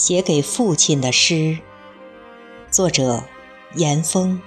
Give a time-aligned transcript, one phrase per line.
[0.00, 1.58] 写给父亲的诗，
[2.70, 3.24] 作者
[3.74, 4.40] 严峰。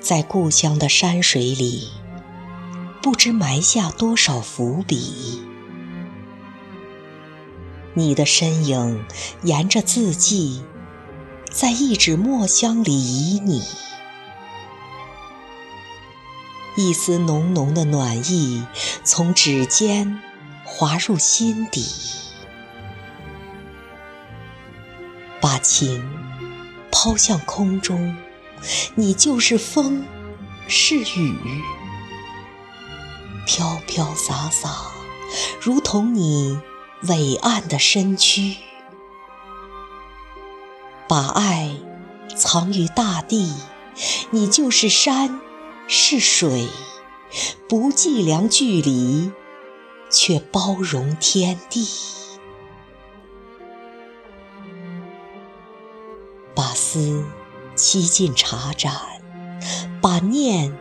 [0.00, 1.90] 在故乡的山水里，
[3.02, 5.42] 不知埋下多少伏笔。
[7.92, 9.04] 你的身影
[9.42, 10.62] 沿着字迹，
[11.50, 13.62] 在一纸墨香里旖旎，
[16.78, 18.64] 一丝浓浓的暖意
[19.04, 20.22] 从指尖。
[20.78, 21.86] 滑入心底，
[25.40, 26.06] 把情
[26.92, 28.14] 抛向空中，
[28.94, 30.04] 你就是风，
[30.68, 31.34] 是雨，
[33.46, 34.92] 飘飘洒洒，
[35.62, 36.60] 如同你
[37.04, 38.56] 伟岸的身躯。
[41.08, 41.74] 把爱
[42.36, 43.54] 藏于大地，
[44.30, 45.40] 你就是山，
[45.88, 46.68] 是水，
[47.66, 49.32] 不计量距离。
[50.10, 51.86] 却包容天地，
[56.54, 57.24] 把思
[57.76, 58.92] 沏进茶盏，
[60.00, 60.76] 把念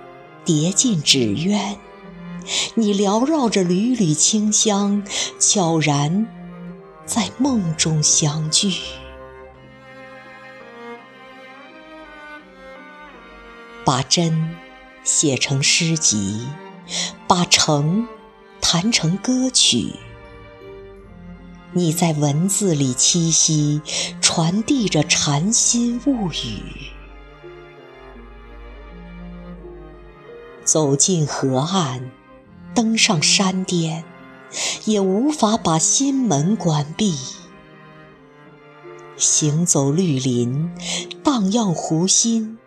[0.45, 1.77] 叠进纸鸢。
[2.75, 5.03] 你缭绕着缕缕清香，
[5.39, 6.27] 悄然
[7.05, 8.73] 在梦中相聚。
[13.83, 14.55] 把真
[15.03, 16.47] 写成诗集，
[17.27, 18.07] 把诚。
[18.67, 19.93] 弹成歌曲，
[21.71, 23.79] 你在文字里栖息，
[24.19, 26.63] 传递着禅心物语。
[30.63, 32.09] 走进河岸，
[32.73, 34.03] 登上山巅，
[34.85, 37.15] 也无法把心门关闭。
[39.15, 40.71] 行走绿林，
[41.23, 42.57] 荡漾湖心，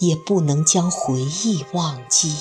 [0.00, 2.36] 也不能将回忆忘记。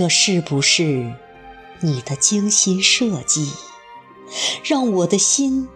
[0.00, 1.12] 这是不是
[1.80, 3.52] 你的精心设计，
[4.64, 5.68] 让我的心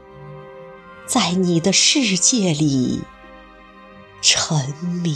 [1.04, 3.02] 在你的世界里
[4.22, 5.14] 沉迷？